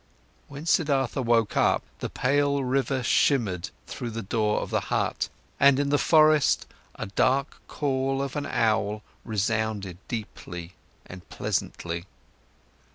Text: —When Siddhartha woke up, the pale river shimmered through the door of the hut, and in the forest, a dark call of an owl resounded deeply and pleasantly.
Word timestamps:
—When 0.47 0.65
Siddhartha 0.65 1.21
woke 1.21 1.55
up, 1.55 1.83
the 1.99 2.09
pale 2.09 2.63
river 2.63 3.03
shimmered 3.03 3.69
through 3.85 4.09
the 4.09 4.23
door 4.23 4.59
of 4.61 4.71
the 4.71 4.79
hut, 4.89 5.29
and 5.59 5.77
in 5.77 5.89
the 5.89 5.99
forest, 5.99 6.65
a 6.95 7.05
dark 7.05 7.61
call 7.67 8.19
of 8.19 8.35
an 8.35 8.47
owl 8.47 9.03
resounded 9.23 9.99
deeply 10.07 10.73
and 11.05 11.29
pleasantly. 11.29 12.05